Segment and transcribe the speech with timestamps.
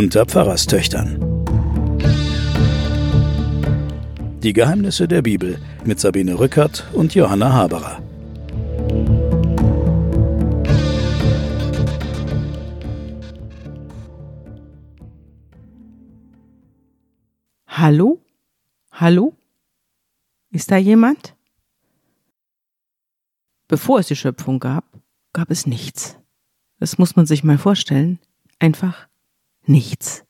[0.00, 1.20] unter Pfarrerstöchtern.
[4.42, 8.02] Die Geheimnisse der Bibel mit Sabine Rückert und Johanna Haberer.
[17.66, 18.22] Hallo?
[18.92, 19.36] Hallo?
[20.50, 21.36] Ist da jemand?
[23.68, 24.86] Bevor es die Schöpfung gab,
[25.34, 26.16] gab es nichts.
[26.78, 28.18] Das muss man sich mal vorstellen.
[28.58, 29.09] Einfach
[29.70, 30.24] nichts.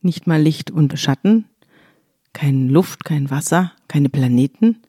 [0.00, 1.46] Nicht mal Licht und Schatten,
[2.32, 4.82] kein Luft, kein Wasser, keine Planeten.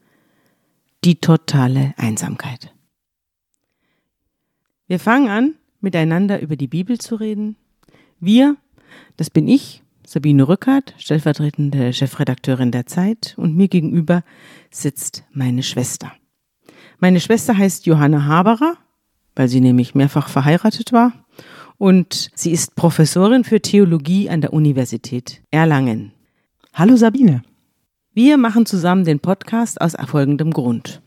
[1.03, 2.73] Die totale Einsamkeit.
[4.87, 7.55] Wir fangen an, miteinander über die Bibel zu reden.
[8.19, 8.57] Wir,
[9.17, 14.23] das bin ich, Sabine Rückert, stellvertretende Chefredakteurin der Zeit, und mir gegenüber
[14.69, 16.11] sitzt meine Schwester.
[16.99, 18.77] Meine Schwester heißt Johanna Haberer,
[19.35, 21.24] weil sie nämlich mehrfach verheiratet war,
[21.77, 26.11] und sie ist Professorin für Theologie an der Universität Erlangen.
[26.73, 27.43] Hallo Sabine.
[28.13, 31.01] Wir machen zusammen den Podcast aus folgendem Grund.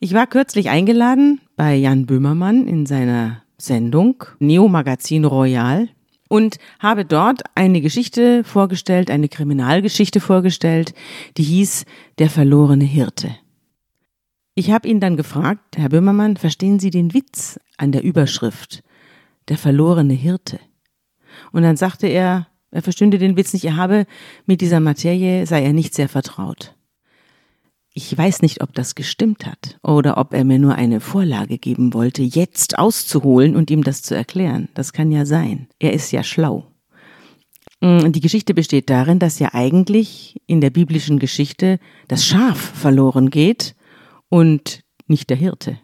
[0.00, 5.88] Ich war kürzlich eingeladen bei Jan Böhmermann in seiner Sendung Neo Magazin Royal
[6.28, 10.94] und habe dort eine Geschichte vorgestellt, eine Kriminalgeschichte vorgestellt,
[11.36, 11.84] die hieß
[12.18, 13.36] Der verlorene Hirte.
[14.54, 18.82] Ich habe ihn dann gefragt, Herr Böhmermann, verstehen Sie den Witz an der Überschrift
[19.48, 20.60] Der verlorene Hirte?
[21.52, 24.06] Und dann sagte er, er verstünde den Witz nicht, er habe
[24.46, 26.74] mit dieser Materie, sei er nicht sehr vertraut.
[27.94, 31.92] Ich weiß nicht, ob das gestimmt hat oder ob er mir nur eine Vorlage geben
[31.92, 34.70] wollte, jetzt auszuholen und ihm das zu erklären.
[34.72, 35.68] Das kann ja sein.
[35.78, 36.72] Er ist ja schlau.
[37.82, 43.28] Mm, die Geschichte besteht darin, dass ja eigentlich in der biblischen Geschichte das Schaf verloren
[43.28, 43.74] geht
[44.30, 45.78] und nicht der Hirte.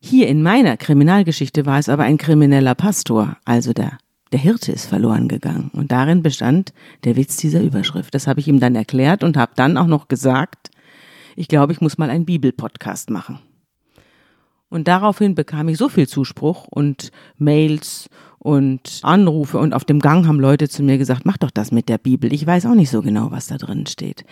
[0.00, 3.98] Hier in meiner Kriminalgeschichte war es aber ein krimineller Pastor, also der
[4.32, 5.70] der Hirte ist verloren gegangen.
[5.72, 6.72] Und darin bestand
[7.04, 8.14] der Witz dieser Überschrift.
[8.14, 10.70] Das habe ich ihm dann erklärt und habe dann auch noch gesagt,
[11.36, 13.38] ich glaube, ich muss mal einen Bibelpodcast machen.
[14.68, 20.26] Und daraufhin bekam ich so viel Zuspruch und Mails und Anrufe und auf dem Gang
[20.26, 22.32] haben Leute zu mir gesagt, mach doch das mit der Bibel.
[22.32, 24.24] Ich weiß auch nicht so genau, was da drin steht.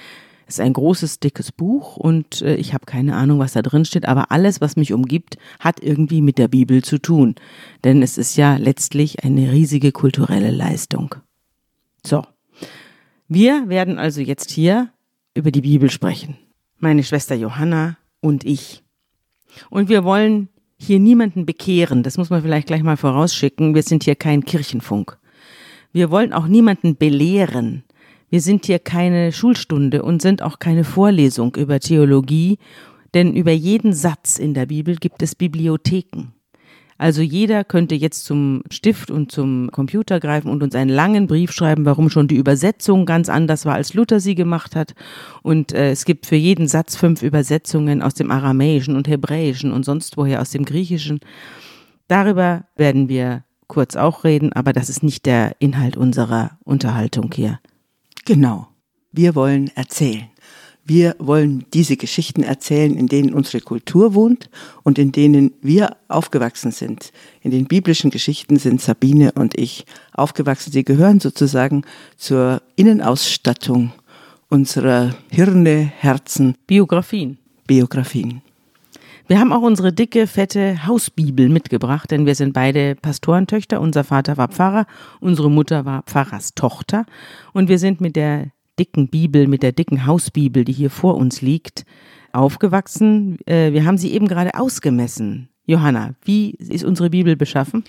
[0.47, 3.85] Es ist ein großes, dickes Buch und äh, ich habe keine Ahnung, was da drin
[3.85, 7.35] steht, aber alles, was mich umgibt, hat irgendwie mit der Bibel zu tun.
[7.85, 11.17] Denn es ist ja letztlich eine riesige kulturelle Leistung.
[12.05, 12.23] So.
[13.29, 14.91] Wir werden also jetzt hier
[15.35, 16.39] über die Bibel sprechen
[16.79, 18.83] meine Schwester Johanna und ich.
[19.71, 20.49] Und wir wollen
[20.79, 25.19] hier niemanden bekehren, das muss man vielleicht gleich mal vorausschicken, wir sind hier kein Kirchenfunk.
[25.93, 27.85] Wir wollen auch niemanden belehren.
[28.29, 32.59] Wir sind hier keine Schulstunde und sind auch keine Vorlesung über Theologie,
[33.15, 36.33] denn über jeden Satz in der Bibel gibt es Bibliotheken.
[36.99, 41.53] Also jeder könnte jetzt zum Stift und zum Computer greifen und uns einen langen Brief
[41.53, 44.95] schreiben, warum schon die Übersetzung ganz anders war, als Luther sie gemacht hat.
[45.43, 49.85] Und äh, es gibt für jeden Satz fünf Übersetzungen aus dem Aramäischen und Hebräischen und
[49.85, 51.21] sonst woher aus dem Griechischen.
[52.09, 57.59] Darüber werden wir kurz auch reden, aber das ist nicht der Inhalt unserer Unterhaltung hier.
[58.27, 58.69] Genau.
[59.13, 60.29] Wir wollen erzählen.
[60.85, 64.51] Wir wollen diese Geschichten erzählen, in denen unsere Kultur wohnt
[64.85, 67.13] und in denen wir aufgewachsen sind.
[67.41, 70.73] In den biblischen Geschichten sind Sabine und ich aufgewachsen.
[70.73, 71.83] Sie gehören sozusagen
[72.17, 73.93] zur Innenausstattung
[74.49, 76.57] unserer Hirne, Herzen.
[76.67, 77.39] Biografien.
[77.67, 78.43] Biografien.
[79.29, 83.81] Wir haben auch unsere dicke, fette Hausbibel mitgebracht, denn wir sind beide Pastorentöchter.
[83.81, 84.87] Unser Vater war Pfarrer,
[85.19, 87.07] unsere Mutter war Pfarrers Tochter
[87.53, 91.43] und wir sind mit der dicken Bibel, mit der dicken Hausbibel, die hier vor uns
[91.43, 91.85] liegt,
[92.33, 93.39] aufgewachsen.
[93.47, 95.49] Äh, wir haben sie eben gerade ausgemessen.
[95.65, 97.83] Johanna, wie ist unsere Bibel beschaffen?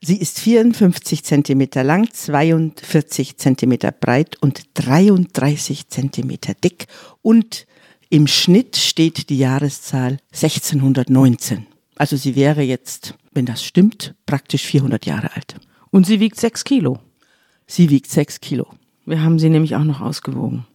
[0.00, 6.86] Sie ist 54 Zentimeter lang, 42 Zentimeter breit und 33 Zentimeter dick.
[7.22, 7.66] Und
[8.08, 11.66] im Schnitt steht die Jahreszahl 1619.
[11.96, 15.56] Also sie wäre jetzt, wenn das stimmt, praktisch 400 Jahre alt.
[15.90, 16.98] Und sie wiegt sechs Kilo.
[17.66, 18.66] Sie wiegt sechs Kilo.
[19.06, 20.66] Wir haben sie nämlich auch noch ausgewogen.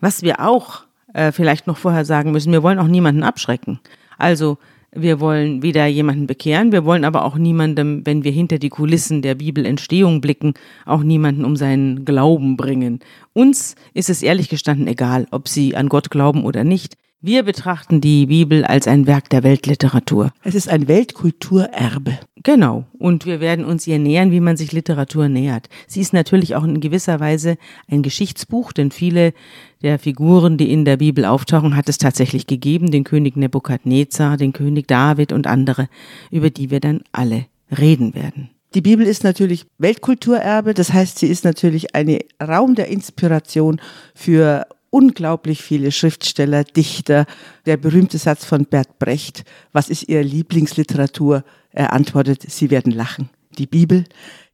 [0.00, 3.80] Was wir auch äh, vielleicht noch vorher sagen müssen, wir wollen auch niemanden abschrecken.
[4.18, 4.58] Also
[4.94, 9.22] wir wollen weder jemanden bekehren, wir wollen aber auch niemandem, wenn wir hinter die Kulissen
[9.22, 10.54] der Bibelentstehung blicken,
[10.86, 13.00] auch niemanden um seinen Glauben bringen.
[13.32, 16.96] Uns ist es ehrlich gestanden egal, ob sie an Gott glauben oder nicht.
[17.26, 20.30] Wir betrachten die Bibel als ein Werk der Weltliteratur.
[20.42, 22.18] Es ist ein Weltkulturerbe.
[22.42, 22.84] Genau.
[22.98, 25.70] Und wir werden uns ihr nähern, wie man sich Literatur nähert.
[25.86, 27.56] Sie ist natürlich auch in gewisser Weise
[27.90, 29.32] ein Geschichtsbuch, denn viele
[29.80, 32.90] der Figuren, die in der Bibel auftauchen, hat es tatsächlich gegeben.
[32.90, 35.88] Den König Nebukadnezar, den König David und andere,
[36.30, 38.50] über die wir dann alle reden werden.
[38.74, 43.80] Die Bibel ist natürlich Weltkulturerbe, das heißt, sie ist natürlich ein Raum der Inspiration
[44.14, 47.26] für unglaublich viele Schriftsteller, Dichter.
[47.66, 51.42] Der berühmte Satz von Bert Brecht, was ist Ihre Lieblingsliteratur?
[51.72, 53.28] Er antwortet, Sie werden lachen.
[53.58, 54.04] Die Bibel.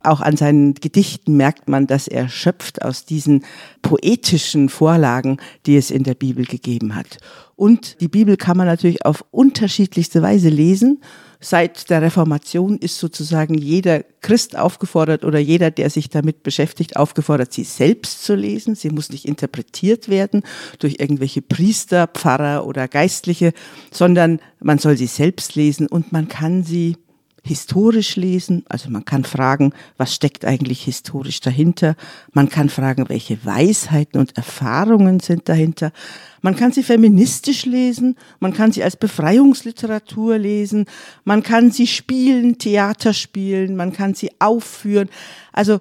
[0.02, 3.44] Auch an seinen Gedichten merkt man, dass er schöpft aus diesen
[3.82, 7.18] poetischen Vorlagen, die es in der Bibel gegeben hat.
[7.54, 11.02] Und die Bibel kann man natürlich auf unterschiedlichste Weise lesen.
[11.42, 17.54] Seit der Reformation ist sozusagen jeder Christ aufgefordert oder jeder, der sich damit beschäftigt, aufgefordert,
[17.54, 18.74] sie selbst zu lesen.
[18.74, 20.42] Sie muss nicht interpretiert werden
[20.80, 23.54] durch irgendwelche Priester, Pfarrer oder Geistliche,
[23.90, 26.98] sondern man soll sie selbst lesen und man kann sie
[27.42, 28.64] historisch lesen.
[28.68, 31.96] Also man kann fragen, was steckt eigentlich historisch dahinter?
[32.32, 35.92] Man kann fragen, welche Weisheiten und Erfahrungen sind dahinter.
[36.42, 40.86] Man kann sie feministisch lesen, man kann sie als Befreiungsliteratur lesen,
[41.24, 45.08] man kann sie spielen, Theater spielen, man kann sie aufführen.
[45.52, 45.80] Also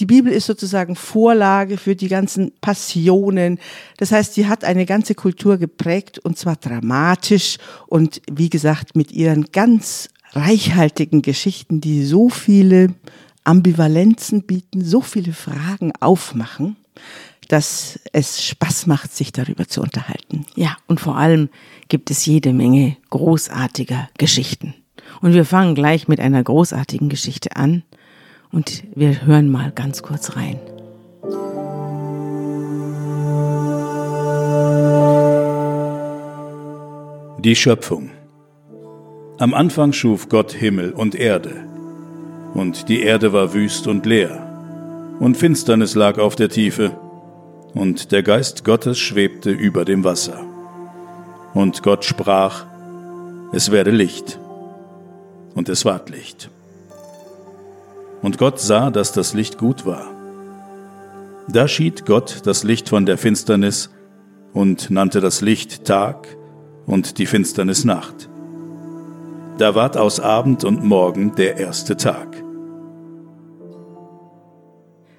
[0.00, 3.58] die Bibel ist sozusagen Vorlage für die ganzen Passionen.
[3.96, 9.10] Das heißt, sie hat eine ganze Kultur geprägt und zwar dramatisch und wie gesagt mit
[9.10, 12.94] ihren ganz reichhaltigen Geschichten, die so viele
[13.44, 16.76] Ambivalenzen bieten, so viele Fragen aufmachen,
[17.48, 20.44] dass es Spaß macht, sich darüber zu unterhalten.
[20.54, 21.48] Ja, und vor allem
[21.88, 24.74] gibt es jede Menge großartiger Geschichten.
[25.22, 27.82] Und wir fangen gleich mit einer großartigen Geschichte an
[28.52, 30.58] und wir hören mal ganz kurz rein.
[37.40, 38.10] Die Schöpfung.
[39.40, 41.64] Am Anfang schuf Gott Himmel und Erde.
[42.54, 44.44] Und die Erde war wüst und leer.
[45.20, 46.98] Und Finsternis lag auf der Tiefe.
[47.72, 50.40] Und der Geist Gottes schwebte über dem Wasser.
[51.54, 52.66] Und Gott sprach,
[53.52, 54.40] es werde Licht.
[55.54, 56.50] Und es ward Licht.
[58.22, 60.06] Und Gott sah, dass das Licht gut war.
[61.46, 63.90] Da schied Gott das Licht von der Finsternis
[64.52, 66.26] und nannte das Licht Tag
[66.86, 68.28] und die Finsternis Nacht.
[69.58, 72.44] Da ward aus Abend und Morgen der erste Tag.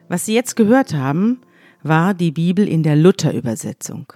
[0.07, 1.41] Was Sie jetzt gehört haben,
[1.83, 4.13] war die Bibel in der Luther-Übersetzung,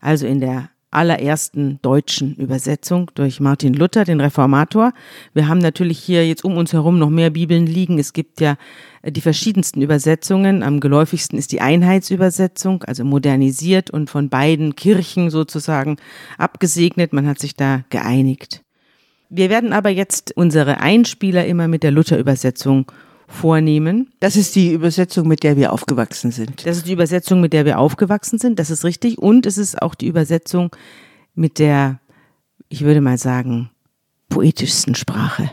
[0.00, 4.92] also in der allerersten deutschen Übersetzung durch Martin Luther, den Reformator.
[5.32, 7.98] Wir haben natürlich hier jetzt um uns herum noch mehr Bibeln liegen.
[7.98, 8.54] Es gibt ja
[9.04, 10.62] die verschiedensten Übersetzungen.
[10.62, 15.96] Am geläufigsten ist die Einheitsübersetzung, also modernisiert und von beiden Kirchen sozusagen
[16.38, 17.12] abgesegnet.
[17.12, 18.63] Man hat sich da geeinigt.
[19.28, 22.90] Wir werden aber jetzt unsere Einspieler immer mit der Luther-Übersetzung
[23.26, 24.12] vornehmen.
[24.20, 26.66] Das ist die Übersetzung, mit der wir aufgewachsen sind.
[26.66, 29.18] Das ist die Übersetzung, mit der wir aufgewachsen sind, das ist richtig.
[29.18, 30.70] Und es ist auch die Übersetzung
[31.34, 32.00] mit der,
[32.68, 33.70] ich würde mal sagen,
[34.28, 35.50] poetischsten Sprache.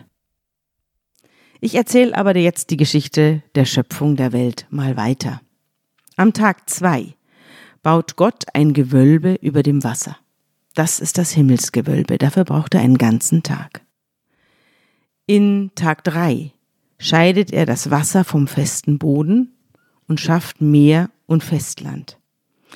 [1.60, 5.42] Ich erzähle aber jetzt die Geschichte der Schöpfung der Welt mal weiter.
[6.18, 7.14] Am Tag zwei
[7.84, 10.18] baut Gott ein Gewölbe über dem Wasser.
[10.74, 13.82] Das ist das Himmelsgewölbe, dafür braucht er einen ganzen Tag.
[15.26, 16.54] In Tag drei
[16.98, 19.54] scheidet er das Wasser vom festen Boden
[20.08, 22.18] und schafft Meer und Festland.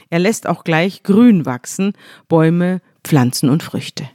[0.09, 1.94] Er lässt auch gleich Grün wachsen,
[2.27, 4.09] Bäume, Pflanzen und Früchte.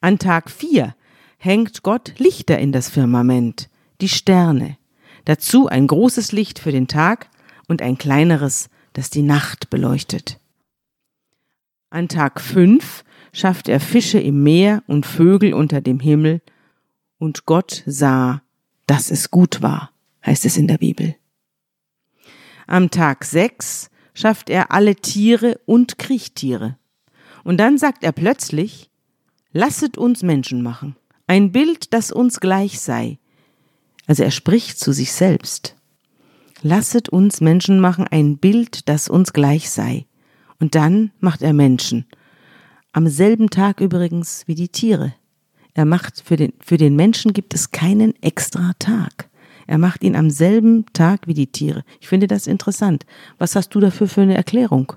[0.00, 0.96] An Tag vier
[1.38, 3.68] hängt Gott Lichter in das Firmament,
[4.00, 4.76] die Sterne,
[5.24, 7.28] dazu ein großes Licht für den Tag
[7.68, 10.40] und ein kleineres, das die Nacht beleuchtet.
[11.92, 16.40] An Tag fünf schafft er Fische im Meer und Vögel unter dem Himmel,
[17.18, 18.40] und Gott sah,
[18.86, 19.90] dass es gut war,
[20.24, 21.16] heißt es in der Bibel.
[22.66, 26.78] Am Tag sechs schafft er alle Tiere und Kriechtiere.
[27.44, 28.90] Und dann sagt er plötzlich,
[29.52, 30.96] lasset uns Menschen machen,
[31.26, 33.18] ein Bild, das uns gleich sei.
[34.06, 35.76] Also er spricht zu sich selbst.
[36.62, 40.06] Lasset uns Menschen machen, ein Bild, das uns gleich sei.
[40.62, 42.06] Und dann macht er Menschen.
[42.92, 45.12] Am selben Tag übrigens wie die Tiere.
[45.74, 49.28] Er macht für den, für den Menschen gibt es keinen extra Tag.
[49.66, 51.82] Er macht ihn am selben Tag wie die Tiere.
[52.00, 53.06] Ich finde das interessant.
[53.38, 54.92] Was hast du dafür für eine Erklärung?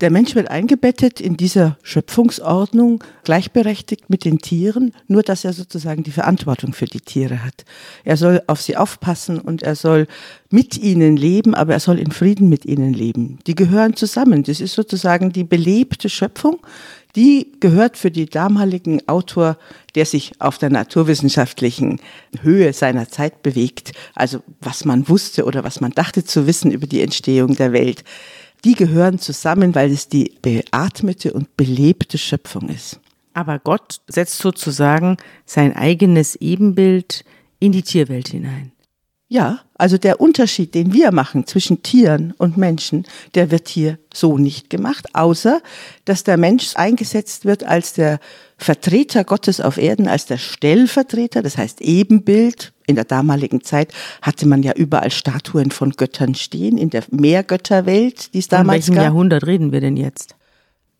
[0.00, 6.02] Der Mensch wird eingebettet in dieser Schöpfungsordnung, gleichberechtigt mit den Tieren, nur dass er sozusagen
[6.02, 7.64] die Verantwortung für die Tiere hat.
[8.02, 10.08] Er soll auf sie aufpassen und er soll
[10.50, 13.38] mit ihnen leben, aber er soll in Frieden mit ihnen leben.
[13.46, 14.42] Die gehören zusammen.
[14.42, 16.58] Das ist sozusagen die belebte Schöpfung.
[17.14, 19.56] Die gehört für die damaligen Autor,
[19.94, 22.00] der sich auf der naturwissenschaftlichen
[22.42, 26.88] Höhe seiner Zeit bewegt, also was man wusste oder was man dachte zu wissen über
[26.88, 28.02] die Entstehung der Welt
[28.64, 33.00] die gehören zusammen, weil es die beatmete und belebte Schöpfung ist.
[33.34, 37.24] Aber Gott setzt sozusagen sein eigenes Ebenbild
[37.58, 38.72] in die Tierwelt hinein.
[39.28, 43.04] Ja, also der Unterschied, den wir machen zwischen Tieren und Menschen,
[43.34, 45.60] der wird hier so nicht gemacht, außer
[46.04, 48.20] dass der Mensch eingesetzt wird als der
[48.56, 52.72] Vertreter Gottes auf Erden, als der Stellvertreter, das heißt Ebenbild.
[52.86, 58.32] In der damaligen Zeit hatte man ja überall Statuen von Göttern stehen, in der Mehrgötterwelt,
[58.32, 59.04] die es damals Von welchem gab.
[59.04, 60.36] Jahrhundert reden wir denn jetzt?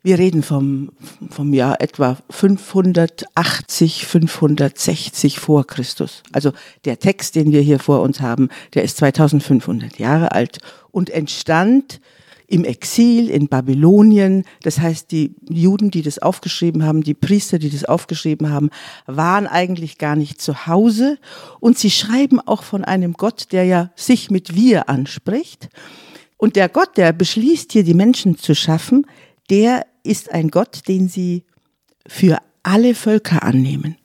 [0.07, 0.91] Wir reden vom,
[1.31, 6.23] vom Jahr etwa 580, 560 vor Christus.
[6.31, 6.53] Also
[6.85, 10.59] der Text, den wir hier vor uns haben, der ist 2500 Jahre alt
[10.91, 12.03] und entstand
[12.47, 14.45] im Exil in Babylonien.
[14.63, 18.69] Das heißt, die Juden, die das aufgeschrieben haben, die Priester, die das aufgeschrieben haben,
[19.07, 21.17] waren eigentlich gar nicht zu Hause.
[21.61, 25.71] Und sie schreiben auch von einem Gott, der ja sich mit wir anspricht.
[26.37, 29.07] Und der Gott, der beschließt hier die Menschen zu schaffen,
[29.51, 31.45] der ist ein Gott, den sie
[32.07, 33.97] für alle Völker annehmen.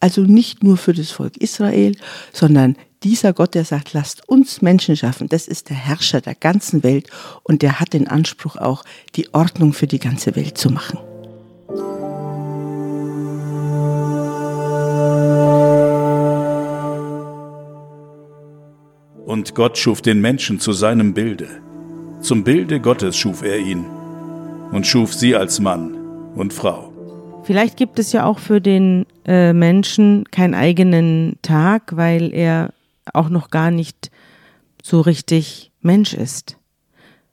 [0.00, 1.96] Also nicht nur für das Volk Israel,
[2.32, 6.82] sondern dieser Gott, der sagt, lasst uns Menschen schaffen, das ist der Herrscher der ganzen
[6.82, 7.08] Welt
[7.42, 8.84] und der hat den Anspruch auch,
[9.14, 10.98] die Ordnung für die ganze Welt zu machen.
[19.26, 21.48] Und Gott schuf den Menschen zu seinem Bilde.
[22.20, 23.84] Zum Bilde Gottes schuf er ihn
[24.74, 25.94] und schuf sie als Mann
[26.34, 26.92] und Frau.
[27.44, 32.74] Vielleicht gibt es ja auch für den äh, Menschen keinen eigenen Tag, weil er
[33.12, 34.10] auch noch gar nicht
[34.82, 36.58] so richtig Mensch ist.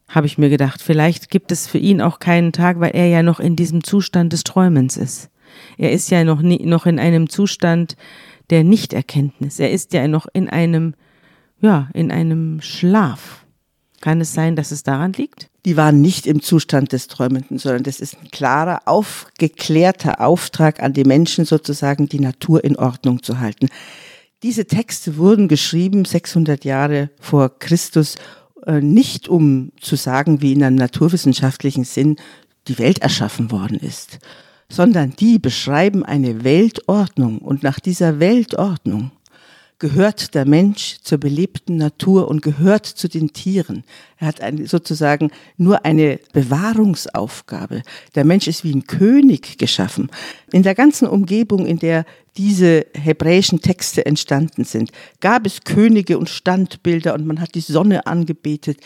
[0.07, 0.83] Habe ich mir gedacht.
[0.83, 4.33] Vielleicht gibt es für ihn auch keinen Tag, weil er ja noch in diesem Zustand
[4.33, 5.31] des Träumens ist.
[5.79, 7.95] Er ist ja noch, nie, noch in einem Zustand
[8.51, 9.59] der Nichterkenntnis.
[9.59, 10.93] Er ist ja noch in einem,
[11.59, 13.40] ja, in einem Schlaf.
[14.01, 15.49] Kann es sein, dass es daran liegt?
[15.65, 20.93] Die waren nicht im Zustand des Träumenden, sondern das ist ein klarer, aufgeklärter Auftrag an
[20.93, 23.69] die Menschen sozusagen, die Natur in Ordnung zu halten.
[24.41, 28.15] Diese Texte wurden geschrieben 600 Jahre vor Christus,
[28.65, 32.15] äh, nicht um zu sagen, wie in einem naturwissenschaftlichen Sinn
[32.67, 34.17] die Welt erschaffen worden ist,
[34.67, 39.11] sondern die beschreiben eine Weltordnung und nach dieser Weltordnung
[39.81, 43.83] gehört der Mensch zur belebten Natur und gehört zu den Tieren.
[44.17, 47.81] Er hat ein, sozusagen nur eine Bewahrungsaufgabe.
[48.13, 50.11] Der Mensch ist wie ein König geschaffen.
[50.51, 52.05] In der ganzen Umgebung, in der
[52.37, 58.05] diese hebräischen Texte entstanden sind, gab es Könige und Standbilder und man hat die Sonne
[58.05, 58.77] angebetet.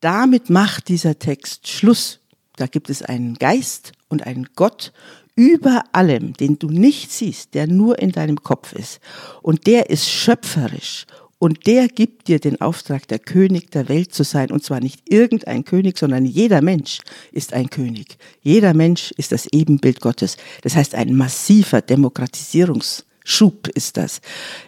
[0.00, 2.18] Damit macht dieser Text Schluss.
[2.56, 4.92] Da gibt es einen Geist und einen Gott
[5.36, 9.00] über allem, den du nicht siehst, der nur in deinem Kopf ist.
[9.42, 11.06] Und der ist schöpferisch.
[11.38, 14.50] Und der gibt dir den Auftrag, der König der Welt zu sein.
[14.50, 17.00] Und zwar nicht irgendein König, sondern jeder Mensch
[17.32, 18.18] ist ein König.
[18.42, 20.36] Jeder Mensch ist das Ebenbild Gottes.
[20.60, 24.20] Das heißt, ein massiver Demokratisierungsschub ist das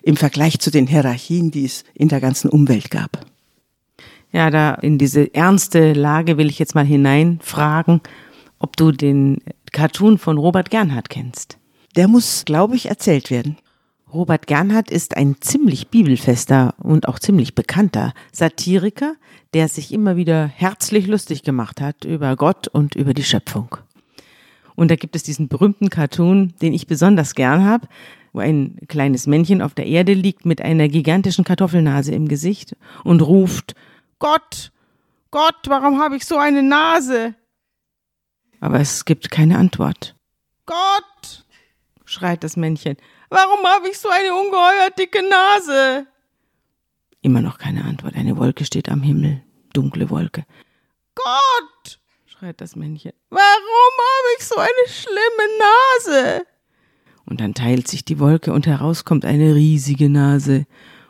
[0.02, 3.26] im Vergleich zu den Hierarchien, die es in der ganzen Umwelt gab.
[4.32, 8.00] Ja, da in diese ernste Lage will ich jetzt mal hineinfragen,
[8.58, 9.42] ob du den
[9.72, 11.58] Cartoon von Robert Gernhardt kennst.
[11.96, 13.56] Der muss, glaube ich, erzählt werden.
[14.12, 19.14] Robert Gernhardt ist ein ziemlich bibelfester und auch ziemlich bekannter Satiriker,
[19.54, 23.76] der sich immer wieder herzlich lustig gemacht hat über Gott und über die Schöpfung.
[24.74, 27.88] Und da gibt es diesen berühmten Cartoon, den ich besonders gern habe,
[28.34, 33.22] wo ein kleines Männchen auf der Erde liegt mit einer gigantischen Kartoffelnase im Gesicht und
[33.22, 33.74] ruft,
[34.18, 34.72] Gott,
[35.30, 37.34] Gott, warum habe ich so eine Nase?
[38.62, 40.14] Aber es gibt keine Antwort.
[40.66, 41.44] Gott,
[42.04, 42.96] schreit das Männchen,
[43.28, 46.06] warum habe ich so eine ungeheuer dicke Nase?
[47.22, 48.14] Immer noch keine Antwort.
[48.14, 49.42] Eine Wolke steht am Himmel,
[49.72, 50.44] dunkle Wolke.
[51.16, 56.46] Gott, schreit das Männchen, warum habe ich so eine schlimme Nase?
[57.26, 60.66] Und dann teilt sich die Wolke und heraus kommt eine riesige Nase.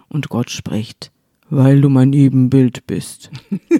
[0.08, 1.12] Und Gott spricht,
[1.50, 3.28] weil du mein Ebenbild bist.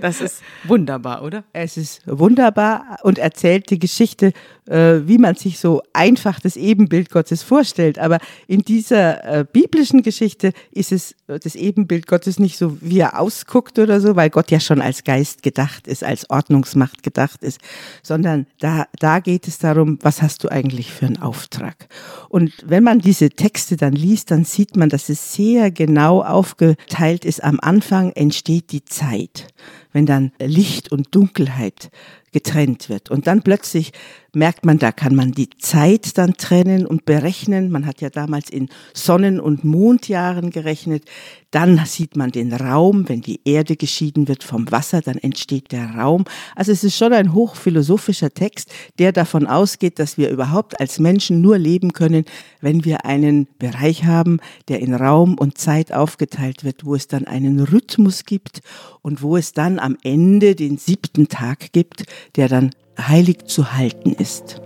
[0.00, 1.44] Das ist wunderbar, oder?
[1.52, 4.32] Es ist wunderbar und erzählt die Geschichte,
[4.66, 7.98] äh, wie man sich so einfach das Ebenbild Gottes vorstellt.
[7.98, 13.00] Aber in dieser äh, biblischen Geschichte ist es äh, das Ebenbild Gottes nicht so, wie
[13.00, 17.42] er ausguckt oder so, weil Gott ja schon als Geist gedacht ist, als Ordnungsmacht gedacht
[17.42, 17.60] ist,
[18.02, 21.88] sondern da, da geht es darum, was hast du eigentlich für einen Auftrag?
[22.28, 27.24] Und wenn man diese Texte dann liest, dann sieht man, dass es sehr genau aufgeteilt
[27.24, 27.42] ist.
[27.42, 29.48] Am Anfang entsteht die Zeit
[29.96, 31.88] wenn dann Licht und Dunkelheit
[32.36, 33.10] getrennt wird.
[33.10, 33.92] Und dann plötzlich
[34.34, 37.70] merkt man, da kann man die Zeit dann trennen und berechnen.
[37.70, 41.04] Man hat ja damals in Sonnen- und Mondjahren gerechnet.
[41.50, 45.94] Dann sieht man den Raum, wenn die Erde geschieden wird vom Wasser, dann entsteht der
[45.94, 46.24] Raum.
[46.54, 51.40] Also es ist schon ein hochphilosophischer Text, der davon ausgeht, dass wir überhaupt als Menschen
[51.40, 52.26] nur leben können,
[52.60, 57.26] wenn wir einen Bereich haben, der in Raum und Zeit aufgeteilt wird, wo es dann
[57.26, 58.60] einen Rhythmus gibt
[59.00, 64.12] und wo es dann am Ende den siebten Tag gibt, der dann heilig zu halten
[64.12, 64.60] ist.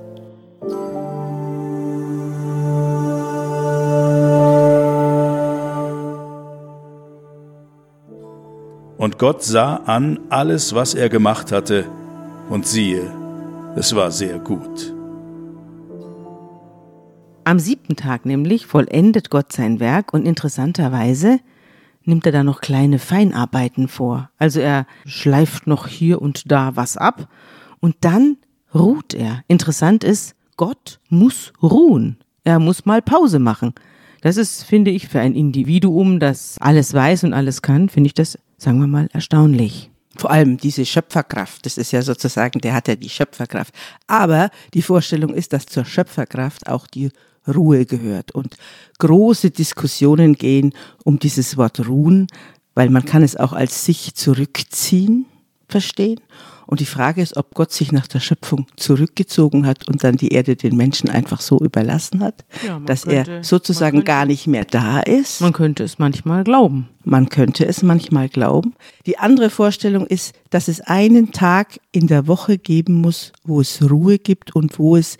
[8.97, 11.87] Und Gott sah an alles, was er gemacht hatte,
[12.51, 13.11] und siehe,
[13.77, 14.95] es war sehr gut.
[17.45, 21.41] Am siebten Tag nämlich vollendet Gott sein Werk und interessanterweise
[22.05, 24.31] nimmt er da noch kleine Feinarbeiten vor.
[24.39, 27.29] Also er schleift noch hier und da was ab
[27.81, 28.37] und dann
[28.75, 29.43] ruht er.
[29.49, 32.19] Interessant ist, Gott muss ruhen.
[32.45, 33.75] Er muss mal Pause machen.
[34.21, 38.15] Das ist, finde ich, für ein Individuum, das alles weiß und alles kann, finde ich
[38.15, 39.91] das, sagen wir mal, erstaunlich.
[40.17, 43.75] Vor allem diese Schöpferkraft, das ist ja sozusagen, der hat ja die Schöpferkraft.
[44.07, 47.11] Aber die Vorstellung ist, dass zur Schöpferkraft auch die
[47.55, 48.33] Ruhe gehört.
[48.33, 48.57] Und
[48.99, 50.73] große Diskussionen gehen
[51.05, 52.27] um dieses Wort ruhen,
[52.75, 55.27] weil man kann es auch als sich zurückziehen
[55.69, 56.21] verstehen
[56.71, 60.29] und die Frage ist, ob Gott sich nach der Schöpfung zurückgezogen hat und dann die
[60.29, 64.47] Erde den Menschen einfach so überlassen hat, ja, dass könnte, er sozusagen könnte, gar nicht
[64.47, 65.41] mehr da ist.
[65.41, 66.89] Man könnte es manchmal glauben.
[67.03, 68.75] Man könnte es manchmal glauben.
[69.07, 73.83] Die andere Vorstellung ist, dass es einen Tag in der Woche geben muss, wo es
[73.91, 75.17] Ruhe gibt und wo es,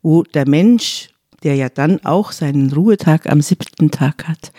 [0.00, 1.10] wo der Mensch,
[1.44, 4.52] der ja dann auch seinen Ruhetag am siebten Tag hat,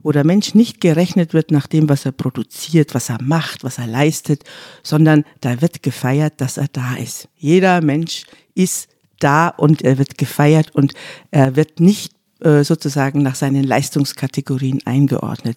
[0.00, 3.78] wo der Mensch nicht gerechnet wird nach dem, was er produziert, was er macht, was
[3.78, 4.42] er leistet,
[4.82, 7.28] sondern da wird gefeiert, dass er da ist.
[7.36, 8.88] Jeder Mensch ist
[9.20, 10.92] da und er wird gefeiert und
[11.30, 15.56] er wird nicht äh, sozusagen nach seinen Leistungskategorien eingeordnet.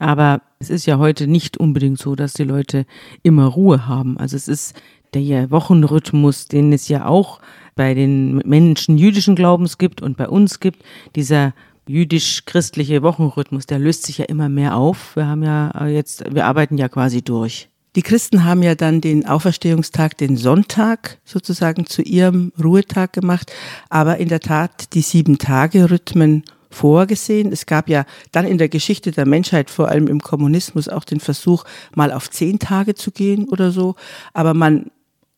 [0.00, 2.86] Aber es ist ja heute nicht unbedingt so, dass die Leute
[3.22, 4.18] immer Ruhe haben.
[4.18, 4.74] Also es ist
[5.14, 7.40] der Wochenrhythmus, den es ja auch
[7.74, 10.82] bei den Menschen jüdischen Glaubens gibt und bei uns gibt,
[11.16, 11.54] dieser
[11.86, 15.16] jüdisch-christliche Wochenrhythmus, der löst sich ja immer mehr auf.
[15.16, 17.68] Wir haben ja äh, jetzt, wir arbeiten ja quasi durch.
[17.96, 23.52] Die Christen haben ja dann den Auferstehungstag, den Sonntag sozusagen zu ihrem Ruhetag gemacht,
[23.88, 27.52] aber in der Tat die sieben Tage Rhythmen vorgesehen.
[27.52, 31.20] Es gab ja dann in der Geschichte der Menschheit, vor allem im Kommunismus, auch den
[31.20, 33.94] Versuch, mal auf zehn Tage zu gehen oder so.
[34.32, 34.90] Aber man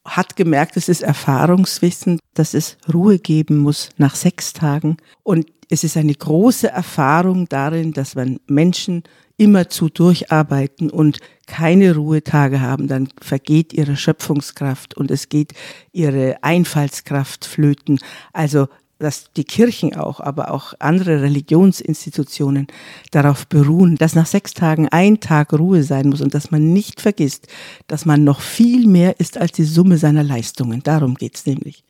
[0.06, 4.96] hat gemerkt, es ist Erfahrungswissen, dass es Ruhe geben muss nach sechs Tagen.
[5.22, 9.02] Und es ist eine große Erfahrung darin, dass wenn Menschen
[9.36, 15.52] immerzu durcharbeiten und keine Ruhetage haben, dann vergeht ihre Schöpfungskraft und es geht
[15.92, 17.98] ihre Einfallskraft flöten.
[18.32, 22.66] Also dass die Kirchen auch, aber auch andere Religionsinstitutionen
[23.10, 27.00] darauf beruhen, dass nach sechs Tagen ein Tag Ruhe sein muss und dass man nicht
[27.00, 27.48] vergisst,
[27.86, 30.82] dass man noch viel mehr ist als die Summe seiner Leistungen.
[30.82, 31.84] Darum geht's nämlich.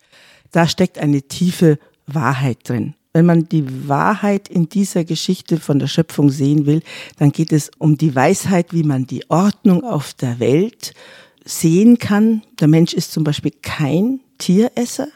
[0.50, 2.94] Da steckt eine tiefe Wahrheit drin.
[3.12, 6.82] Wenn man die Wahrheit in dieser Geschichte von der Schöpfung sehen will,
[7.18, 10.92] dann geht es um die Weisheit, wie man die Ordnung auf der Welt
[11.44, 12.42] sehen kann.
[12.60, 15.08] Der Mensch ist zum Beispiel kein Tieresser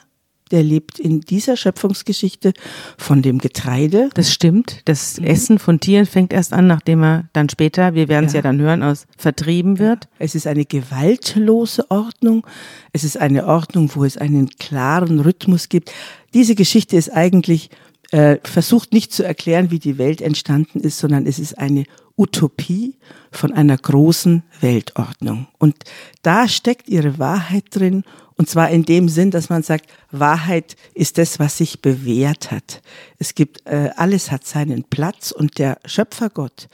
[0.50, 2.52] der lebt in dieser Schöpfungsgeschichte
[2.98, 4.10] von dem Getreide.
[4.14, 4.82] Das stimmt.
[4.84, 5.26] Das mhm.
[5.26, 8.38] Essen von Tieren fängt erst an, nachdem er dann später, wir werden es ja.
[8.38, 8.42] ja.
[8.42, 10.08] dann hören, aus vertrieben wird.
[10.18, 12.46] Es ist eine gewaltlose Ordnung.
[12.92, 15.92] Es ist eine Ordnung, wo es einen klaren Rhythmus gibt.
[16.34, 17.70] Diese Geschichte ist eigentlich
[18.10, 21.84] äh, versucht nicht zu erklären, wie die Welt entstanden ist, sondern es ist eine
[22.16, 22.96] Utopie
[23.30, 25.46] von einer großen Weltordnung.
[25.58, 25.76] Und
[26.22, 28.04] da steckt ihre Wahrheit drin
[28.40, 32.80] und zwar in dem Sinn, dass man sagt, Wahrheit ist das, was sich bewährt hat.
[33.18, 36.68] Es gibt, äh, alles hat seinen Platz und der Schöpfergott,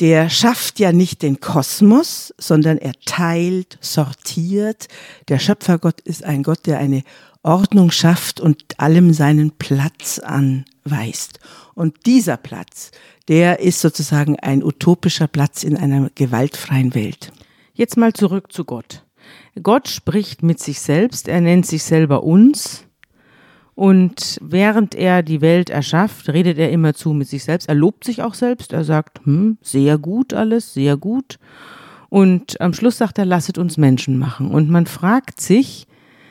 [0.00, 4.88] der schafft ja nicht den Kosmos, sondern er teilt, sortiert.
[5.28, 7.04] Der Schöpfergott ist ein Gott, der eine
[7.44, 11.38] Ordnung schafft und allem seinen Platz anweist.
[11.74, 12.90] Und dieser Platz,
[13.28, 17.30] der ist sozusagen ein utopischer Platz in einer gewaltfreien Welt.
[17.72, 19.04] Jetzt mal zurück zu Gott.
[19.60, 22.86] Gott spricht mit sich selbst, er nennt sich selber uns.
[23.74, 27.68] Und während er die Welt erschafft, redet er immerzu mit sich selbst.
[27.68, 28.72] Er lobt sich auch selbst.
[28.72, 31.38] Er sagt, hm, sehr gut alles, sehr gut.
[32.10, 34.50] Und am Schluss sagt er, lasset uns Menschen machen.
[34.50, 35.86] Und man fragt sich,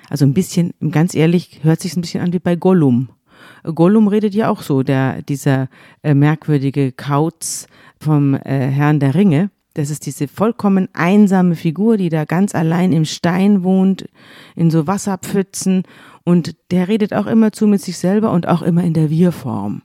[0.10, 3.10] also ein bisschen, ganz ehrlich, hört sich ein bisschen an wie bei Gollum.
[3.64, 5.68] Gollum redet ja auch so, der, dieser
[6.04, 7.68] äh, merkwürdige Kauz
[8.00, 9.50] vom äh, Herrn der Ringe.
[9.74, 14.10] Das ist diese vollkommen einsame Figur, die da ganz allein im Stein wohnt,
[14.56, 15.84] in so Wasserpfützen.
[16.24, 19.82] Und der redet auch immer zu mit sich selber und auch immer in der Wir-Form.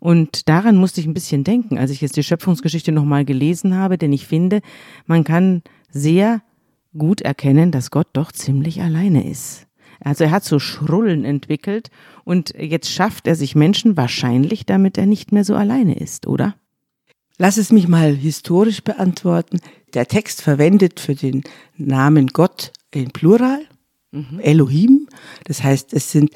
[0.00, 3.98] Und daran musste ich ein bisschen denken, als ich jetzt die Schöpfungsgeschichte nochmal gelesen habe,
[3.98, 4.60] denn ich finde,
[5.06, 6.42] man kann sehr
[6.96, 9.66] gut erkennen, dass Gott doch ziemlich alleine ist.
[10.00, 11.90] Also er hat so Schrullen entwickelt
[12.24, 16.54] und jetzt schafft er sich Menschen wahrscheinlich, damit er nicht mehr so alleine ist, oder?
[17.38, 19.60] Lass es mich mal historisch beantworten.
[19.94, 21.44] Der Text verwendet für den
[21.76, 23.60] Namen Gott in Plural,
[24.10, 24.40] mhm.
[24.40, 25.08] Elohim.
[25.44, 26.32] Das heißt, es sind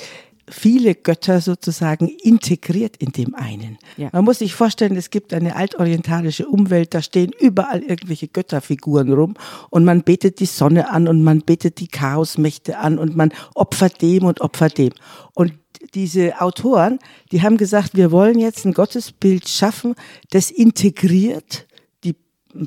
[0.48, 3.78] viele Götter sozusagen integriert in dem einen.
[3.96, 4.11] Ja.
[4.12, 9.35] Man muss sich vorstellen, es gibt eine altorientalische Umwelt, da stehen überall irgendwelche Götterfiguren rum
[9.70, 14.02] und man betet die Sonne an und man betet die Chaosmächte an und man opfert
[14.02, 14.92] dem und opfert dem.
[15.35, 15.52] Und
[15.94, 16.98] diese Autoren,
[17.31, 19.94] die haben gesagt, wir wollen jetzt ein Gottesbild schaffen,
[20.31, 21.66] das integriert
[22.05, 22.14] die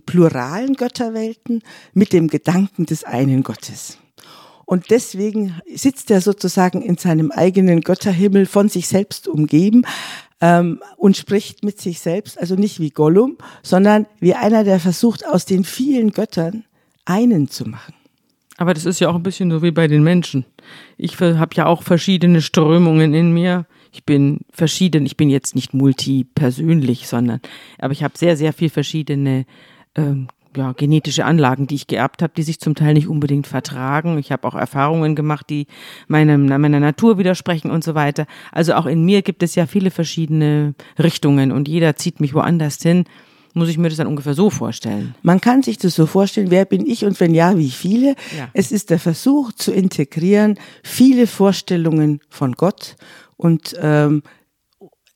[0.05, 1.61] pluralen Götterwelten
[1.93, 3.97] mit dem Gedanken des einen Gottes.
[4.65, 9.83] Und deswegen sitzt er sozusagen in seinem eigenen Götterhimmel von sich selbst umgeben
[10.41, 15.25] ähm, und spricht mit sich selbst, also nicht wie Gollum, sondern wie einer, der versucht,
[15.25, 16.65] aus den vielen Göttern
[17.05, 17.93] einen zu machen.
[18.57, 20.45] Aber das ist ja auch ein bisschen so wie bei den Menschen.
[20.97, 23.65] Ich habe ja auch verschiedene Strömungen in mir.
[23.91, 27.41] Ich bin verschieden, ich bin jetzt nicht multipersönlich, sondern,
[27.77, 29.45] aber ich habe sehr, sehr viel verschiedene
[29.95, 34.17] ähm, ja, genetische Anlagen, die ich geerbt habe, die sich zum Teil nicht unbedingt vertragen.
[34.17, 35.67] Ich habe auch Erfahrungen gemacht, die
[36.07, 38.25] meinem, meiner Natur widersprechen und so weiter.
[38.51, 42.81] Also auch in mir gibt es ja viele verschiedene Richtungen und jeder zieht mich woanders
[42.81, 43.05] hin.
[43.53, 45.15] Muss ich mir das dann ungefähr so vorstellen?
[45.21, 48.15] Man kann sich das so vorstellen, wer bin ich und wenn ja, wie viele?
[48.37, 48.49] Ja.
[48.51, 52.97] Es ist der Versuch zu integrieren, viele Vorstellungen von Gott
[53.37, 54.23] und ähm,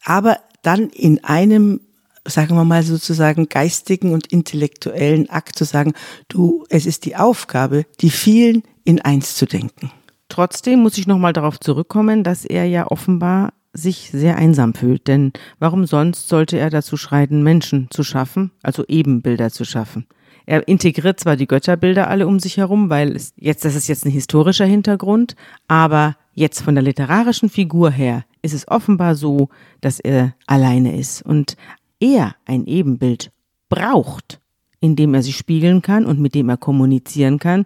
[0.06, 1.82] aber dann in einem
[2.30, 5.94] sagen wir mal sozusagen geistigen und intellektuellen Akt zu sagen,
[6.28, 9.92] du, es ist die Aufgabe, die vielen in eins zu denken.
[10.30, 15.32] Trotzdem muss ich nochmal darauf zurückkommen, dass er ja offenbar sich sehr einsam fühlt, denn
[15.60, 20.08] warum sonst sollte er dazu schreiten, Menschen zu schaffen, also Ebenbilder zu schaffen?
[20.46, 24.06] Er integriert zwar die Götterbilder alle um sich herum, weil es jetzt, das ist jetzt
[24.06, 25.36] ein historischer Hintergrund,
[25.68, 29.50] aber jetzt von der literarischen Figur her ist es offenbar so,
[29.82, 31.56] dass er alleine ist und
[32.00, 33.32] er ein Ebenbild
[33.70, 34.40] braucht,
[34.80, 37.66] in dem er sich spiegeln kann und mit dem er kommunizieren kann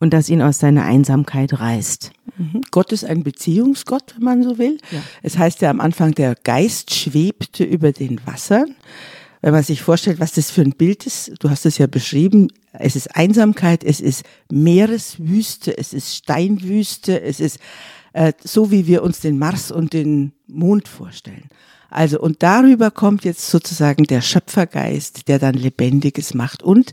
[0.00, 2.12] und das ihn aus seiner Einsamkeit reißt.
[2.36, 2.60] Mhm.
[2.70, 4.78] Gott ist ein Beziehungsgott, wenn man so will.
[4.90, 5.02] Ja.
[5.22, 8.74] Es heißt ja am Anfang, der Geist schwebte über den Wassern.
[9.40, 12.48] Wenn man sich vorstellt, was das für ein Bild ist, du hast es ja beschrieben,
[12.72, 17.58] es ist Einsamkeit, es ist Meereswüste, es ist Steinwüste, es ist
[18.14, 21.48] äh, so, wie wir uns den Mars und den Mond vorstellen.
[21.90, 26.92] Also, und darüber kommt jetzt sozusagen der Schöpfergeist, der dann Lebendiges macht und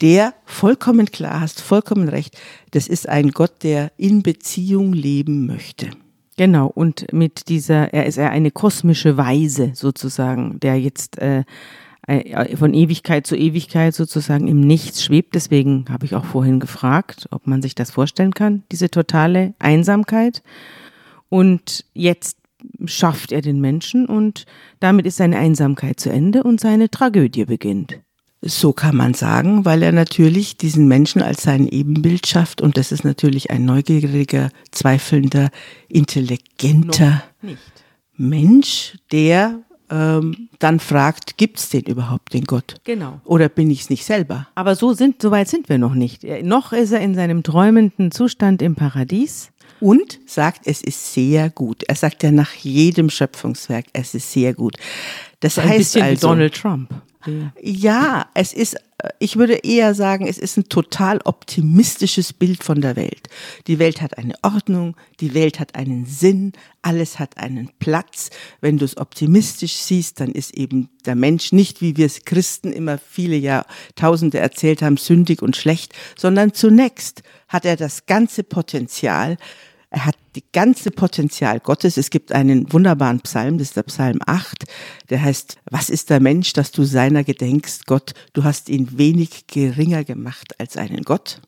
[0.00, 2.38] der vollkommen klar hast, vollkommen recht,
[2.70, 5.90] das ist ein Gott, der in Beziehung leben möchte.
[6.36, 11.44] Genau, und mit dieser, er ist er eine kosmische Weise sozusagen, der jetzt äh,
[12.06, 15.34] äh, von Ewigkeit zu Ewigkeit sozusagen im Nichts schwebt.
[15.34, 20.42] Deswegen habe ich auch vorhin gefragt, ob man sich das vorstellen kann, diese totale Einsamkeit.
[21.28, 22.36] Und jetzt
[22.84, 24.44] schafft er den Menschen und
[24.80, 28.00] damit ist seine Einsamkeit zu Ende und seine Tragödie beginnt.
[28.42, 32.92] So kann man sagen, weil er natürlich diesen Menschen als sein Ebenbild schafft und das
[32.92, 35.50] ist natürlich ein neugieriger, zweifelnder,
[35.88, 37.24] intelligenter
[38.16, 42.76] Mensch, der ähm, dann fragt, gibt es den überhaupt, den Gott?
[42.84, 43.20] Genau.
[43.24, 44.48] Oder bin ich es nicht selber?
[44.54, 46.24] Aber so sind, so weit sind wir noch nicht.
[46.42, 49.50] Noch ist er in seinem träumenden Zustand im Paradies
[49.80, 51.82] und sagt, es ist sehr gut.
[51.84, 54.76] Er sagt ja nach jedem Schöpfungswerk, es ist sehr gut.
[55.40, 56.90] Das ein heißt bisschen also, wie Donald Trump.
[57.60, 58.76] Ja, es ist,
[59.18, 63.28] ich würde eher sagen, es ist ein total optimistisches Bild von der Welt.
[63.66, 68.30] Die Welt hat eine Ordnung, die Welt hat einen Sinn, alles hat einen Platz.
[68.60, 72.72] Wenn du es optimistisch siehst, dann ist eben der Mensch nicht, wie wir es Christen
[72.72, 79.36] immer viele Jahrtausende erzählt haben, sündig und schlecht, sondern zunächst hat er das ganze Potenzial,
[79.96, 81.96] er hat die ganze Potenzial Gottes.
[81.96, 84.64] Es gibt einen wunderbaren Psalm, das ist der Psalm 8,
[85.08, 89.46] der heißt, was ist der Mensch, dass du seiner gedenkst, Gott, du hast ihn wenig
[89.46, 91.40] geringer gemacht als einen Gott.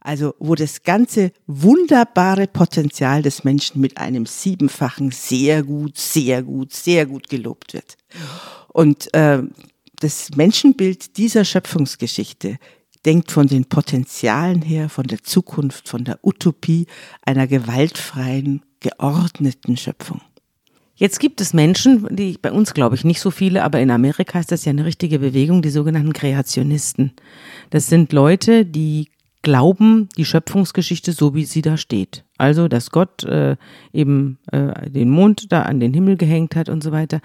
[0.00, 6.72] Also, wo das ganze wunderbare Potenzial des Menschen mit einem siebenfachen sehr gut, sehr gut,
[6.72, 7.96] sehr gut gelobt wird.
[8.72, 9.40] Und äh,
[10.00, 12.58] das Menschenbild dieser Schöpfungsgeschichte
[13.04, 16.86] denkt von den Potenzialen her, von der Zukunft, von der Utopie
[17.24, 20.20] einer gewaltfreien, geordneten Schöpfung.
[20.96, 24.38] Jetzt gibt es Menschen, die bei uns glaube ich nicht so viele, aber in Amerika
[24.38, 27.12] ist das ja eine richtige Bewegung, die sogenannten Kreationisten.
[27.70, 29.08] Das sind Leute, die
[29.42, 32.24] glauben die Schöpfungsgeschichte so, wie sie da steht.
[32.38, 33.56] Also, dass Gott äh,
[33.92, 37.20] eben äh, den Mond da an den Himmel gehängt hat und so weiter.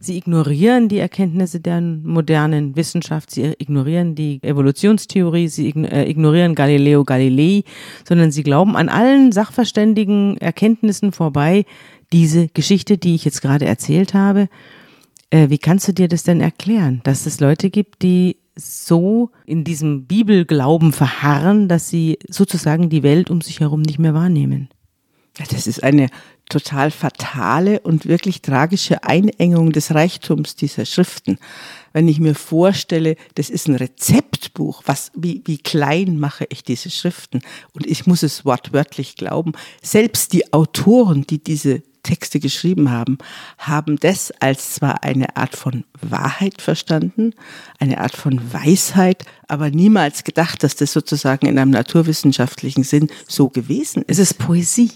[0.00, 7.04] Sie ignorieren die Erkenntnisse der modernen Wissenschaft, sie ignorieren die Evolutionstheorie, sie äh, ignorieren Galileo
[7.04, 7.64] Galilei,
[8.06, 11.64] sondern sie glauben an allen sachverständigen Erkenntnissen vorbei,
[12.12, 14.48] diese Geschichte, die ich jetzt gerade erzählt habe,
[15.30, 19.64] äh, wie kannst du dir das denn erklären, dass es Leute gibt, die so in
[19.64, 24.68] diesem Bibelglauben verharren, dass sie sozusagen die Welt um sich herum nicht mehr wahrnehmen?
[25.50, 26.08] Das ist eine
[26.48, 31.38] total fatale und wirklich tragische Einengung des Reichtums dieser Schriften.
[31.92, 36.90] Wenn ich mir vorstelle, das ist ein Rezeptbuch, was, wie, wie klein mache ich diese
[36.90, 37.40] Schriften?
[37.72, 39.52] Und ich muss es wortwörtlich glauben.
[39.82, 43.18] Selbst die Autoren, die diese Texte geschrieben haben,
[43.58, 47.34] haben das als zwar eine Art von Wahrheit verstanden,
[47.78, 53.48] eine Art von Weisheit, aber niemals gedacht, dass das sozusagen in einem naturwissenschaftlichen Sinn so
[53.50, 54.18] gewesen ist.
[54.18, 54.92] Es ist Poesie.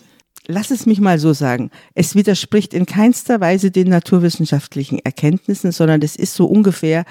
[0.47, 1.71] Lass es mich mal so sagen.
[1.95, 7.05] Es widerspricht in keinster Weise den naturwissenschaftlichen Erkenntnissen, sondern es ist so ungefähr,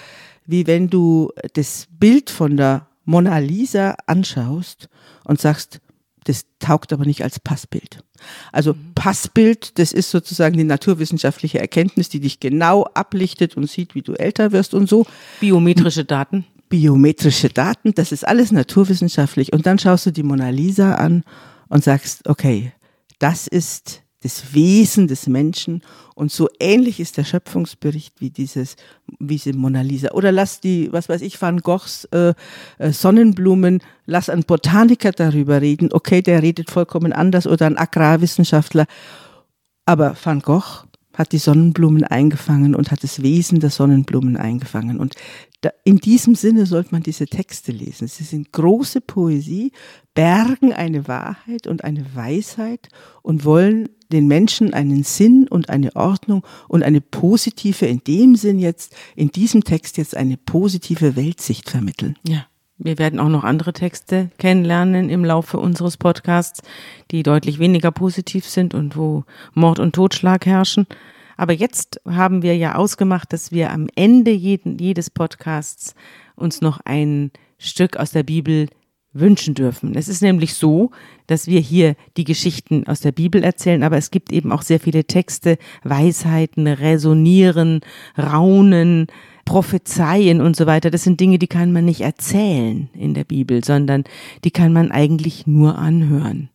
[0.45, 4.89] wie wenn du das Bild von der Mona Lisa anschaust
[5.23, 5.79] und sagst,
[6.25, 8.03] das taugt aber nicht als Passbild.
[8.51, 8.93] Also mhm.
[8.93, 14.13] Passbild, das ist sozusagen die naturwissenschaftliche Erkenntnis, die dich genau ablichtet und sieht, wie du
[14.13, 15.07] älter wirst und so.
[15.39, 16.45] Biometrische Daten.
[16.69, 19.51] Biometrische Daten, das ist alles naturwissenschaftlich.
[19.51, 21.23] Und dann schaust du die Mona Lisa an
[21.69, 22.71] und sagst, okay,
[23.21, 25.81] das ist das Wesen des Menschen
[26.15, 28.75] und so ähnlich ist der Schöpfungsbericht wie dieses,
[29.19, 30.11] wie diese Mona Lisa.
[30.11, 32.35] Oder lass die, was weiß ich, Van Goghs äh,
[32.77, 35.89] äh, Sonnenblumen, lass einen Botaniker darüber reden.
[35.91, 38.85] Okay, der redet vollkommen anders oder ein Agrarwissenschaftler.
[39.85, 40.85] Aber Van Gogh
[41.17, 44.99] hat die Sonnenblumen eingefangen und hat das Wesen der Sonnenblumen eingefangen.
[44.99, 45.15] Und
[45.83, 48.07] in diesem Sinne sollte man diese Texte lesen.
[48.07, 49.71] Sie sind große Poesie,
[50.13, 52.89] bergen eine Wahrheit und eine Weisheit
[53.21, 58.59] und wollen den Menschen einen Sinn und eine Ordnung und eine positive, in dem Sinn
[58.59, 62.17] jetzt, in diesem Text jetzt eine positive Weltsicht vermitteln.
[62.27, 62.45] Ja.
[62.83, 66.63] Wir werden auch noch andere Texte kennenlernen im Laufe unseres Podcasts,
[67.11, 70.87] die deutlich weniger positiv sind und wo Mord und Totschlag herrschen.
[71.41, 75.95] Aber jetzt haben wir ja ausgemacht, dass wir am Ende jeden, jedes Podcasts
[76.35, 78.67] uns noch ein Stück aus der Bibel
[79.11, 79.95] wünschen dürfen.
[79.95, 80.91] Es ist nämlich so,
[81.25, 84.79] dass wir hier die Geschichten aus der Bibel erzählen, aber es gibt eben auch sehr
[84.79, 87.81] viele Texte, Weisheiten, Resonieren,
[88.19, 89.07] Raunen,
[89.43, 90.91] Prophezeien und so weiter.
[90.91, 94.03] Das sind Dinge, die kann man nicht erzählen in der Bibel, sondern
[94.43, 96.50] die kann man eigentlich nur anhören.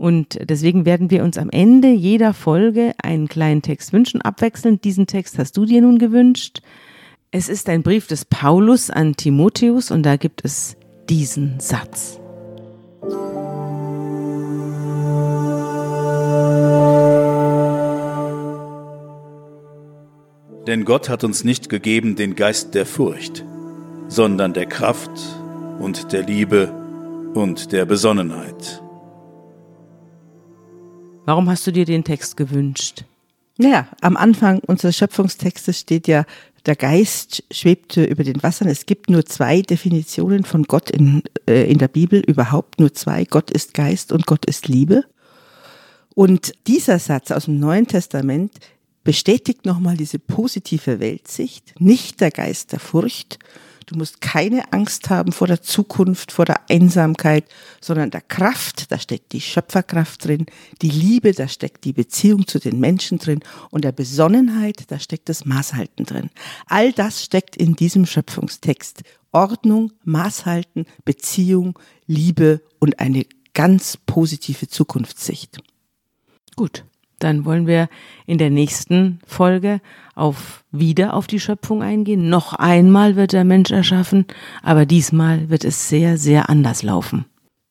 [0.00, 4.82] Und deswegen werden wir uns am Ende jeder Folge einen kleinen Text wünschen, abwechselnd.
[4.82, 6.62] Diesen Text hast du dir nun gewünscht.
[7.30, 10.78] Es ist ein Brief des Paulus an Timotheus und da gibt es
[11.10, 12.18] diesen Satz.
[20.66, 23.44] Denn Gott hat uns nicht gegeben den Geist der Furcht,
[24.08, 25.10] sondern der Kraft
[25.78, 26.72] und der Liebe
[27.34, 28.82] und der Besonnenheit.
[31.30, 33.04] Warum hast du dir den Text gewünscht?
[33.56, 36.24] Naja, am Anfang unseres Schöpfungstextes steht ja,
[36.66, 38.66] der Geist schwebte über den Wassern.
[38.66, 43.22] Es gibt nur zwei Definitionen von Gott in, äh, in der Bibel, überhaupt nur zwei.
[43.26, 45.04] Gott ist Geist und Gott ist Liebe.
[46.16, 48.54] Und dieser Satz aus dem Neuen Testament
[49.04, 53.38] bestätigt nochmal diese positive Weltsicht, nicht der Geist der Furcht,
[53.90, 57.44] Du musst keine Angst haben vor der Zukunft, vor der Einsamkeit,
[57.80, 60.46] sondern der Kraft, da steckt die Schöpferkraft drin,
[60.80, 65.28] die Liebe, da steckt die Beziehung zu den Menschen drin und der Besonnenheit, da steckt
[65.28, 66.30] das Maßhalten drin.
[66.66, 69.02] All das steckt in diesem Schöpfungstext.
[69.32, 71.76] Ordnung, Maßhalten, Beziehung,
[72.06, 75.58] Liebe und eine ganz positive Zukunftssicht.
[76.54, 76.84] Gut,
[77.20, 77.88] dann wollen wir
[78.26, 79.80] in der nächsten Folge
[80.14, 82.28] auf wieder auf die Schöpfung eingehen.
[82.28, 84.26] Noch einmal wird der Mensch erschaffen,
[84.62, 87.24] aber diesmal wird es sehr, sehr anders laufen.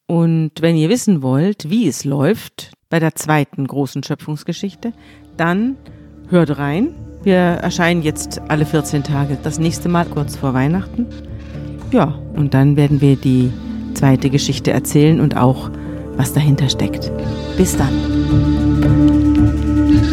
[0.08, 4.94] Und wenn ihr wissen wollt, wie es läuft bei der zweiten großen Schöpfungsgeschichte,
[5.38, 5.78] dann
[6.30, 6.96] hört rein.
[7.24, 11.06] Wir erscheinen jetzt alle 14 Tage, das nächste Mal kurz vor Weihnachten.
[11.92, 13.52] Ja, und dann werden wir die
[13.94, 15.70] zweite Geschichte erzählen und auch,
[16.16, 17.12] was dahinter steckt.
[17.58, 18.69] Bis dann.